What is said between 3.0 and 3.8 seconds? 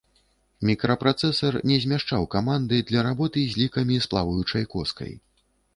работы з